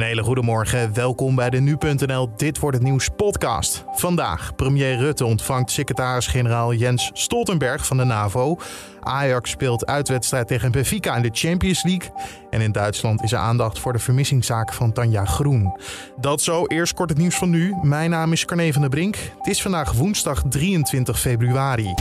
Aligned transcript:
Een 0.00 0.06
hele 0.06 0.22
goede 0.22 0.42
morgen. 0.42 0.94
Welkom 0.94 1.34
bij 1.34 1.50
de 1.50 1.60
Nu.nl 1.60 2.30
Dit 2.36 2.58
wordt 2.58 2.76
het 2.76 2.86
nieuws 2.86 3.08
podcast. 3.16 3.84
Vandaag 3.90 4.54
premier 4.54 4.96
Rutte 4.96 5.24
ontvangt 5.24 5.70
secretaris-generaal 5.70 6.74
Jens 6.74 7.10
Stoltenberg 7.12 7.86
van 7.86 7.96
de 7.96 8.04
NAVO. 8.04 8.56
Ajax 9.00 9.50
speelt 9.50 9.86
uitwedstrijd 9.86 10.46
tegen 10.46 10.72
Benfica 10.72 11.16
in 11.16 11.22
de 11.22 11.30
Champions 11.32 11.82
League. 11.82 12.10
En 12.50 12.60
in 12.60 12.72
Duitsland 12.72 13.22
is 13.22 13.32
er 13.32 13.38
aandacht 13.38 13.78
voor 13.78 13.92
de 13.92 13.98
vermissingszaak 13.98 14.72
van 14.72 14.92
Tanja 14.92 15.24
Groen. 15.24 15.80
Dat 16.16 16.40
zo, 16.42 16.66
eerst 16.66 16.94
kort 16.94 17.10
het 17.10 17.18
nieuws 17.18 17.36
van 17.36 17.50
nu. 17.50 17.74
Mijn 17.82 18.10
naam 18.10 18.32
is 18.32 18.44
Carne 18.44 18.72
van 18.72 18.80
der 18.80 18.90
Brink. 18.90 19.16
Het 19.16 19.46
is 19.46 19.62
vandaag 19.62 19.92
woensdag 19.92 20.42
23 20.48 21.20
februari. 21.20 21.94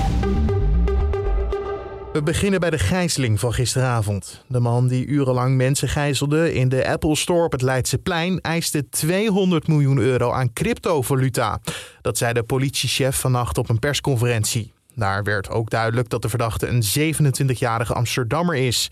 We 2.13 2.23
beginnen 2.23 2.59
bij 2.59 2.69
de 2.69 2.79
gijzeling 2.79 3.39
van 3.39 3.53
gisteravond. 3.53 4.43
De 4.47 4.59
man 4.59 4.87
die 4.87 5.05
urenlang 5.05 5.55
mensen 5.55 5.87
gijzelde 5.87 6.53
in 6.53 6.69
de 6.69 6.87
Apple 6.87 7.15
Store 7.15 7.43
op 7.43 7.51
het 7.51 7.61
Leidseplein 7.61 8.41
eiste 8.41 8.89
200 8.89 9.67
miljoen 9.67 9.97
euro 9.97 10.31
aan 10.31 10.53
cryptovaluta. 10.53 11.59
Dat 12.01 12.17
zei 12.17 12.33
de 12.33 12.43
politiechef 12.43 13.19
vannacht 13.19 13.57
op 13.57 13.69
een 13.69 13.79
persconferentie. 13.79 14.73
Daar 14.95 15.23
werd 15.23 15.49
ook 15.49 15.69
duidelijk 15.69 16.09
dat 16.09 16.21
de 16.21 16.29
verdachte 16.29 16.67
een 16.67 17.15
27-jarige 17.55 17.93
Amsterdammer 17.93 18.55
is. 18.55 18.91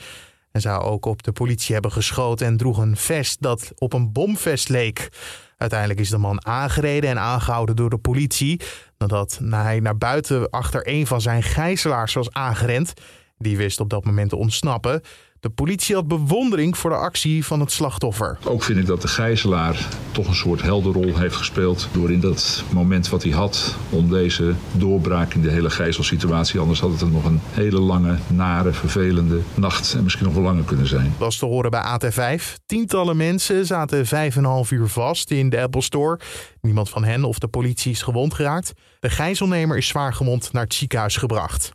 Hij 0.52 0.62
zou 0.62 0.84
ook 0.84 1.06
op 1.06 1.24
de 1.24 1.32
politie 1.32 1.74
hebben 1.74 1.92
geschoten 1.92 2.48
en 2.48 2.58
droeg 2.58 2.78
een 2.78 2.98
vest 2.98 3.42
dat 3.42 3.72
op 3.76 3.94
een 3.94 4.12
bomvest 4.12 4.70
leek. 4.70 5.10
Uiteindelijk 5.58 6.00
is 6.00 6.10
de 6.10 6.18
man 6.18 6.46
aangereden 6.46 7.10
en 7.10 7.20
aangehouden 7.20 7.76
door 7.76 7.90
de 7.90 7.98
politie 7.98 8.62
nadat 8.98 9.40
hij 9.50 9.80
naar 9.80 9.98
buiten 9.98 10.50
achter 10.50 10.88
een 10.88 11.08
van 11.08 11.22
zijn 11.22 11.44
gijzelaars 11.44 12.14
was 12.14 12.32
aangerend. 12.32 12.94
Die 13.38 13.58
wist 13.58 13.80
op 13.80 13.90
dat 13.90 14.06
moment 14.06 14.30
te 14.30 14.36
ontsnappen. 14.36 15.02
De 15.40 15.50
politie 15.50 15.96
had 15.96 16.08
bewondering 16.08 16.78
voor 16.78 16.90
de 16.90 16.96
actie 16.96 17.46
van 17.46 17.60
het 17.60 17.72
slachtoffer. 17.72 18.38
Ook 18.46 18.64
vind 18.64 18.80
ik 18.80 18.86
dat 18.86 19.02
de 19.02 19.08
gijzelaar 19.08 19.88
toch 20.12 20.28
een 20.28 20.36
soort 20.36 20.62
helderrol 20.62 21.18
heeft 21.18 21.36
gespeeld. 21.36 21.90
Door 21.92 22.12
in 22.12 22.20
dat 22.20 22.64
moment 22.74 23.10
wat 23.10 23.24
hij 23.24 23.32
had 23.32 23.76
om 23.90 24.10
deze 24.10 24.54
doorbraak 24.72 25.34
in 25.34 25.42
de 25.42 25.50
hele 25.50 25.70
gijzelsituatie. 25.70 26.60
Anders 26.60 26.80
had 26.80 26.92
het 26.92 27.02
er 27.02 27.08
nog 27.08 27.26
een 27.26 27.40
hele 27.52 27.80
lange, 27.80 28.18
nare, 28.28 28.72
vervelende 28.72 29.40
nacht 29.54 29.94
en 29.94 30.04
misschien 30.04 30.26
nog 30.26 30.34
wel 30.34 30.44
langer 30.44 30.64
kunnen 30.64 30.88
zijn. 30.88 31.10
Dat 31.10 31.20
was 31.20 31.38
te 31.38 31.46
horen 31.46 31.72
bij 31.72 31.84
AT5. 31.84 32.44
Tientallen 32.66 33.18
mensen 33.18 33.66
zaten 33.66 34.06
5,5 34.06 34.70
uur 34.70 34.88
vast 34.88 35.32
in 35.32 35.50
de 35.50 35.62
Apple 35.62 35.82
Store. 35.82 36.20
Niemand 36.62 36.90
van 36.90 37.04
hen 37.04 37.24
of 37.24 37.40
de 37.40 37.48
politie 37.48 37.92
is 37.92 38.02
gewond 38.02 38.34
geraakt. 38.34 38.74
De 39.00 39.10
gijzelnemer 39.10 39.78
is 39.78 39.88
zwaar 39.88 40.14
gewond 40.14 40.52
naar 40.54 40.64
het 40.64 40.74
ziekenhuis 40.74 41.18
gebracht. 41.18 41.72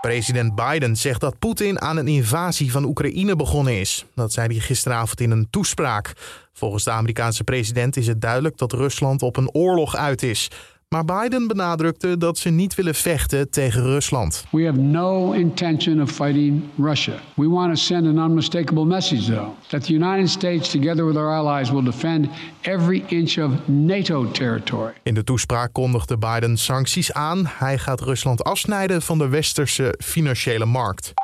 President 0.00 0.54
Biden 0.54 0.96
zegt 0.96 1.20
dat 1.20 1.38
Poetin 1.38 1.80
aan 1.80 1.96
een 1.96 2.08
invasie 2.08 2.72
van 2.72 2.84
Oekraïne 2.84 3.36
begonnen 3.36 3.80
is. 3.80 4.04
Dat 4.14 4.32
zei 4.32 4.46
hij 4.46 4.58
gisteravond 4.60 5.20
in 5.20 5.30
een 5.30 5.50
toespraak. 5.50 6.12
Volgens 6.52 6.84
de 6.84 6.90
Amerikaanse 6.90 7.44
president 7.44 7.96
is 7.96 8.06
het 8.06 8.20
duidelijk 8.20 8.58
dat 8.58 8.72
Rusland 8.72 9.22
op 9.22 9.36
een 9.36 9.50
oorlog 9.50 9.96
uit 9.96 10.22
is. 10.22 10.50
Maar 10.94 11.04
Biden 11.04 11.46
benadrukte 11.46 12.18
dat 12.18 12.38
ze 12.38 12.50
niet 12.50 12.74
willen 12.74 12.94
vechten 12.94 13.50
tegen 13.50 13.82
Rusland. 13.82 14.44
We 14.50 14.64
have 14.64 14.78
no 14.78 15.32
intention 15.32 16.02
of 16.02 16.10
fighting 16.10 16.62
Russia. 16.78 17.14
We 17.34 17.48
want 17.48 17.74
to 17.74 17.80
send 17.80 18.06
an 18.06 18.18
unmistakable 18.18 18.84
message 18.84 19.24
though 19.24 19.48
that 19.68 19.84
the 19.84 19.92
United 19.92 20.30
States 20.30 20.70
together 20.70 21.06
with 21.06 21.16
our 21.16 21.34
allies 21.34 21.70
will 21.70 21.84
defend 21.84 22.28
every 22.60 23.04
inch 23.06 23.38
of 23.38 23.50
NATO 23.66 24.30
territory. 24.30 24.92
In 25.02 25.14
de 25.14 25.24
toespraak 25.24 25.72
kondigde 25.72 26.18
Biden 26.18 26.56
sancties 26.56 27.12
aan. 27.12 27.46
Hij 27.46 27.78
gaat 27.78 28.00
Rusland 28.00 28.44
afsnijden 28.44 29.02
van 29.02 29.18
de 29.18 29.28
westerse 29.28 29.94
financiële 29.98 30.64
markt. 30.64 31.14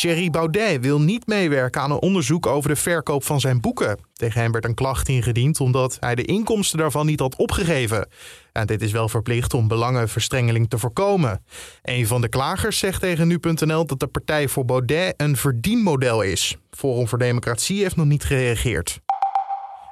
Thierry 0.00 0.30
Baudet 0.30 0.80
wil 0.80 1.00
niet 1.00 1.26
meewerken 1.26 1.80
aan 1.80 1.90
een 1.90 2.00
onderzoek 2.00 2.46
over 2.46 2.70
de 2.70 2.76
verkoop 2.76 3.24
van 3.24 3.40
zijn 3.40 3.60
boeken. 3.60 3.98
Tegen 4.12 4.40
hem 4.40 4.52
werd 4.52 4.64
een 4.64 4.74
klacht 4.74 5.08
ingediend 5.08 5.60
omdat 5.60 5.96
hij 6.00 6.14
de 6.14 6.24
inkomsten 6.24 6.78
daarvan 6.78 7.06
niet 7.06 7.20
had 7.20 7.36
opgegeven. 7.36 8.08
En 8.52 8.66
dit 8.66 8.82
is 8.82 8.92
wel 8.92 9.08
verplicht 9.08 9.54
om 9.54 9.68
belangenverstrengeling 9.68 10.68
te 10.68 10.78
voorkomen. 10.78 11.44
Een 11.82 12.06
van 12.06 12.20
de 12.20 12.28
klagers 12.28 12.78
zegt 12.78 13.00
tegen 13.00 13.28
nu.nl 13.28 13.86
dat 13.86 14.00
de 14.00 14.06
partij 14.06 14.48
voor 14.48 14.64
Baudet 14.64 15.14
een 15.16 15.36
verdienmodel 15.36 16.22
is. 16.22 16.56
Forum 16.70 17.08
voor 17.08 17.18
Democratie 17.18 17.82
heeft 17.82 17.96
nog 17.96 18.06
niet 18.06 18.24
gereageerd. 18.24 19.00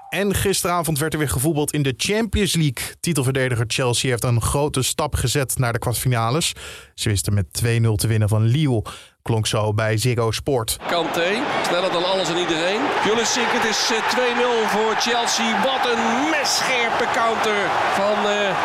En 0.08 0.34
gisteravond 0.34 0.98
werd 0.98 1.12
er 1.12 1.18
weer 1.18 1.28
gevoetbald 1.28 1.72
in 1.72 1.82
de 1.82 1.94
Champions 1.96 2.54
League. 2.54 2.94
Titelverdediger 3.00 3.64
Chelsea 3.68 4.10
heeft 4.10 4.24
een 4.24 4.40
grote 4.40 4.82
stap 4.82 5.14
gezet 5.14 5.58
naar 5.58 5.72
de 5.72 5.78
kwartfinales. 5.78 6.52
Ze 6.94 7.08
wisten 7.08 7.34
met 7.34 7.46
2-0 7.64 7.66
te 7.94 8.06
winnen 8.06 8.28
van 8.28 8.42
Lille. 8.42 8.84
Klonk 9.22 9.46
zo 9.46 9.74
bij 9.74 9.96
Ziggo 9.96 10.30
Sport. 10.30 10.78
Kanté, 10.88 11.42
sneller 11.66 11.92
dan 11.92 12.04
alles 12.04 12.28
en 12.28 12.36
iedereen. 12.36 12.80
Pulisic, 13.02 13.46
het 13.46 13.70
is 13.70 13.90
2-0 13.92 14.18
eh, 14.18 14.68
voor 14.68 14.94
Chelsea. 14.94 15.62
Wat 15.62 15.92
een 15.92 16.30
messcherpe 16.30 17.06
counter 17.12 17.70
van 17.94 18.18
uh, 18.18 18.56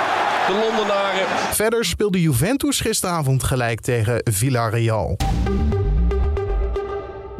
de 0.47 0.53
Londenaren. 0.53 1.27
Verder 1.53 1.85
speelde 1.85 2.21
Juventus 2.21 2.79
gisteravond 2.79 3.43
gelijk 3.43 3.81
tegen 3.81 4.21
Villarreal. 4.31 5.17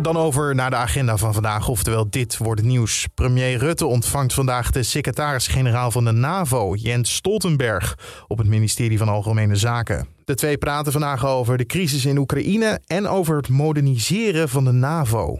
Dan 0.03 0.17
over 0.17 0.55
naar 0.55 0.69
de 0.69 0.75
agenda 0.75 1.17
van 1.17 1.33
vandaag, 1.33 1.67
oftewel 1.67 2.09
dit 2.09 2.37
wordt 2.37 2.61
nieuws. 2.61 3.07
Premier 3.15 3.57
Rutte 3.57 3.85
ontvangt 3.85 4.33
vandaag 4.33 4.71
de 4.71 4.83
secretaris-generaal 4.83 5.91
van 5.91 6.05
de 6.05 6.11
NAVO, 6.11 6.75
Jens 6.75 7.13
Stoltenberg, 7.13 7.97
op 8.27 8.37
het 8.37 8.47
ministerie 8.47 8.97
van 8.97 9.09
Algemene 9.09 9.55
Zaken. 9.55 10.07
De 10.25 10.35
twee 10.35 10.57
praten 10.57 10.91
vandaag 10.91 11.25
over 11.25 11.57
de 11.57 11.65
crisis 11.65 12.05
in 12.05 12.17
Oekraïne 12.17 12.79
en 12.85 13.07
over 13.07 13.35
het 13.35 13.49
moderniseren 13.49 14.49
van 14.49 14.63
de 14.63 14.71
NAVO. 14.71 15.39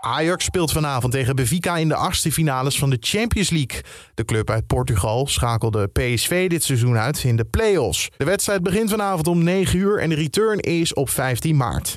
Ajax 0.00 0.44
speelt 0.44 0.72
vanavond 0.72 1.12
tegen 1.12 1.36
Benfica 1.36 1.76
in 1.76 1.88
de 1.88 1.94
achtste 1.94 2.32
finales 2.32 2.78
van 2.78 2.90
de 2.90 2.96
Champions 3.00 3.50
League. 3.50 3.80
De 4.14 4.24
club 4.24 4.50
uit 4.50 4.66
Portugal 4.66 5.26
schakelde 5.26 5.86
PSV 5.86 6.48
dit 6.48 6.62
seizoen 6.64 6.96
uit 6.96 7.24
in 7.24 7.36
de 7.36 7.44
play-offs. 7.44 8.08
De 8.16 8.24
wedstrijd 8.24 8.62
begint 8.62 8.90
vanavond 8.90 9.26
om 9.26 9.42
9 9.42 9.78
uur 9.78 9.98
en 10.00 10.08
de 10.08 10.14
return 10.14 10.58
is 10.58 10.94
op 10.94 11.10
15 11.10 11.56
maart. 11.56 11.96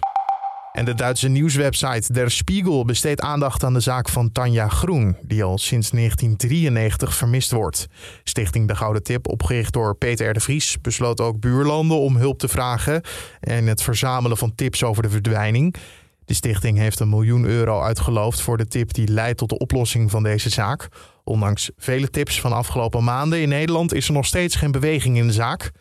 En 0.74 0.86
de 0.86 0.94
Duitse 0.94 1.28
nieuwswebsite 1.28 2.14
Der 2.14 2.32
Spiegel 2.32 2.86
besteedt 2.86 3.22
aandacht 3.22 3.64
aan 3.64 3.74
de 3.74 3.80
zaak 3.80 4.10
van 4.10 4.32
Tanja 4.32 4.68
Groen, 4.68 5.18
die 5.22 5.44
al 5.44 5.58
sinds 5.58 5.90
1993 5.90 7.16
vermist 7.16 7.52
wordt. 7.52 7.88
Stichting 8.24 8.68
De 8.68 8.76
Gouden 8.76 9.04
Tip, 9.04 9.28
opgericht 9.28 9.74
door 9.74 9.96
Peter 9.96 10.30
R. 10.30 10.34
de 10.34 10.40
Vries, 10.40 10.82
besloot 10.82 11.22
ook 11.22 11.40
buurlanden 11.40 11.98
om 11.98 12.16
hulp 12.16 12.40
te 12.40 12.48
vragen 12.48 13.02
en 13.40 13.68
het 13.68 13.82
verzamelen 13.82 14.38
van 14.38 14.56
tips 14.56 14.84
over 14.84 15.04
de 15.04 15.10
verdwijning. 15.10 15.76
De 16.26 16.34
stichting 16.34 16.78
heeft 16.78 17.00
een 17.00 17.10
miljoen 17.10 17.46
euro 17.46 17.82
uitgeloofd 17.82 18.42
voor 18.42 18.58
de 18.58 18.68
tip 18.68 18.94
die 18.94 19.08
leidt 19.08 19.38
tot 19.38 19.50
de 19.50 19.58
oplossing 19.58 20.12
van 20.12 20.24
deze 20.24 20.50
zaak. 20.50 20.88
Ondanks 21.24 21.72
vele 21.78 22.10
tips 22.10 22.42
van 22.42 22.54
afgelopen 22.54 23.04
maanden 23.04 23.42
in 23.42 23.50
Nederland 23.50 23.94
is 23.94 24.08
er 24.08 24.14
nog 24.14 24.26
steeds 24.26 24.56
geen 24.56 24.72
beweging 24.72 25.18
in 25.18 25.28
de 25.28 25.34
zaak. 25.34 25.72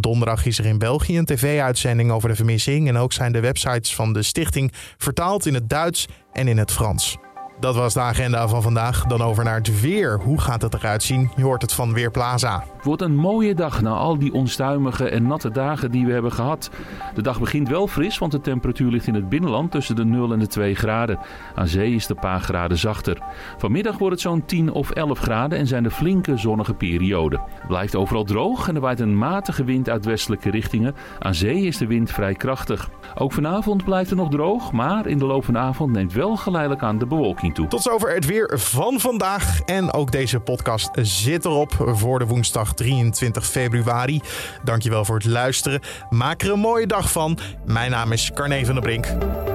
Donderdag 0.00 0.46
is 0.46 0.58
er 0.58 0.66
in 0.66 0.78
België 0.78 1.18
een 1.18 1.24
tv-uitzending 1.24 2.10
over 2.10 2.28
de 2.28 2.34
vermissing. 2.34 2.88
En 2.88 2.96
ook 2.96 3.12
zijn 3.12 3.32
de 3.32 3.40
websites 3.40 3.94
van 3.94 4.12
de 4.12 4.22
stichting 4.22 4.72
vertaald 4.96 5.46
in 5.46 5.54
het 5.54 5.68
Duits 5.68 6.06
en 6.32 6.48
in 6.48 6.58
het 6.58 6.72
Frans. 6.72 7.16
Dat 7.60 7.74
was 7.74 7.94
de 7.94 8.00
agenda 8.00 8.48
van 8.48 8.62
vandaag. 8.62 9.04
Dan 9.04 9.20
over 9.22 9.44
naar 9.44 9.54
het 9.54 9.80
weer. 9.80 10.20
Hoe 10.20 10.40
gaat 10.40 10.62
het 10.62 10.74
eruit 10.74 11.02
zien? 11.02 11.30
Je 11.36 11.42
hoort 11.42 11.62
het 11.62 11.72
van 11.72 11.92
Weerplaza. 11.92 12.64
Het 12.76 12.84
wordt 12.84 13.02
een 13.02 13.16
mooie 13.16 13.54
dag 13.54 13.82
na 13.82 13.90
al 13.90 14.18
die 14.18 14.32
onstuimige 14.32 15.08
en 15.08 15.26
natte 15.26 15.50
dagen 15.50 15.90
die 15.90 16.06
we 16.06 16.12
hebben 16.12 16.32
gehad. 16.32 16.70
De 17.14 17.22
dag 17.22 17.40
begint 17.40 17.68
wel 17.68 17.86
fris, 17.86 18.18
want 18.18 18.32
de 18.32 18.40
temperatuur 18.40 18.90
ligt 18.90 19.06
in 19.06 19.14
het 19.14 19.28
binnenland 19.28 19.70
tussen 19.70 19.96
de 19.96 20.04
0 20.04 20.32
en 20.32 20.38
de 20.38 20.46
2 20.46 20.74
graden. 20.74 21.18
Aan 21.54 21.68
zee 21.68 21.94
is 21.94 22.06
de 22.06 22.14
paar 22.14 22.40
graden 22.40 22.78
zachter. 22.78 23.18
Vanmiddag 23.58 23.98
wordt 23.98 24.14
het 24.14 24.22
zo'n 24.22 24.44
10 24.44 24.72
of 24.72 24.90
11 24.90 25.18
graden 25.18 25.58
en 25.58 25.66
zijn 25.66 25.84
er 25.84 25.90
flinke 25.90 26.36
zonnige 26.36 26.74
perioden. 26.74 27.40
Het 27.40 27.68
blijft 27.68 27.96
overal 27.96 28.24
droog 28.24 28.68
en 28.68 28.74
er 28.74 28.80
waait 28.80 29.00
een 29.00 29.18
matige 29.18 29.64
wind 29.64 29.88
uit 29.88 30.04
westelijke 30.04 30.50
richtingen. 30.50 30.94
Aan 31.18 31.34
zee 31.34 31.62
is 31.62 31.76
de 31.76 31.86
wind 31.86 32.10
vrij 32.10 32.34
krachtig. 32.34 32.90
Ook 33.14 33.32
vanavond 33.32 33.84
blijft 33.84 34.10
het 34.10 34.18
nog 34.18 34.30
droog, 34.30 34.72
maar 34.72 35.06
in 35.06 35.18
de 35.18 35.26
loop 35.26 35.44
van 35.44 35.54
de 35.54 35.60
avond 35.60 35.92
neemt 35.92 36.12
wel 36.12 36.36
geleidelijk 36.36 36.82
aan 36.82 36.98
de 36.98 37.06
bewolking 37.06 37.45
toe. 37.52 37.68
Tot 37.68 37.82
zover 37.82 38.14
het 38.14 38.26
weer 38.26 38.58
van 38.58 39.00
vandaag. 39.00 39.60
En 39.60 39.92
ook 39.92 40.12
deze 40.12 40.40
podcast 40.40 40.88
zit 40.94 41.44
erop 41.44 41.72
voor 41.92 42.18
de 42.18 42.26
woensdag 42.26 42.74
23 42.74 43.46
februari. 43.46 44.20
Dankjewel 44.64 45.04
voor 45.04 45.16
het 45.16 45.24
luisteren. 45.24 45.80
Maak 46.10 46.42
er 46.42 46.52
een 46.52 46.58
mooie 46.58 46.86
dag 46.86 47.12
van. 47.12 47.38
Mijn 47.64 47.90
naam 47.90 48.12
is 48.12 48.30
Carne 48.34 48.64
van 48.64 48.74
der 48.74 48.82
Brink. 48.82 49.06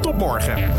Tot 0.01 0.17
morgen. 0.17 0.71